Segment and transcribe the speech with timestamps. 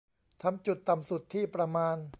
[0.41, 1.95] ทำจุดต่ำสุดที่ประมาณ